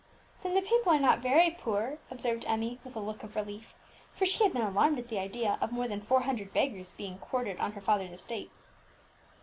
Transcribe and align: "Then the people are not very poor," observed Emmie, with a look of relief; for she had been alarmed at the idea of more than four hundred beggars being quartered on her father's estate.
"Then 0.41 0.55
the 0.55 0.63
people 0.63 0.91
are 0.91 0.99
not 0.99 1.19
very 1.19 1.51
poor," 1.51 1.99
observed 2.09 2.43
Emmie, 2.47 2.79
with 2.83 2.95
a 2.95 2.99
look 2.99 3.21
of 3.21 3.35
relief; 3.35 3.75
for 4.15 4.25
she 4.25 4.43
had 4.43 4.51
been 4.53 4.63
alarmed 4.63 4.97
at 4.97 5.09
the 5.09 5.19
idea 5.19 5.59
of 5.61 5.71
more 5.71 5.87
than 5.87 6.01
four 6.01 6.21
hundred 6.21 6.51
beggars 6.51 6.93
being 6.93 7.19
quartered 7.19 7.59
on 7.59 7.73
her 7.73 7.81
father's 7.81 8.09
estate. 8.09 8.49